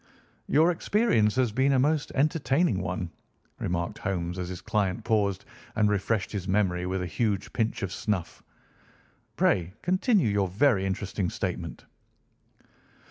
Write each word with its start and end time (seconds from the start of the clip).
"Your 0.47 0.71
experience 0.71 1.35
has 1.35 1.51
been 1.51 1.71
a 1.73 1.77
most 1.77 2.11
entertaining 2.15 2.81
one," 2.81 3.11
remarked 3.59 3.99
Holmes 3.99 4.39
as 4.39 4.49
his 4.49 4.59
client 4.59 5.03
paused 5.03 5.45
and 5.75 5.91
refreshed 5.91 6.31
his 6.31 6.47
memory 6.47 6.87
with 6.87 7.03
a 7.03 7.05
huge 7.05 7.53
pinch 7.53 7.83
of 7.83 7.93
snuff. 7.93 8.41
"Pray 9.35 9.73
continue 9.83 10.27
your 10.27 10.47
very 10.47 10.87
interesting 10.87 11.29
statement." 11.29 11.85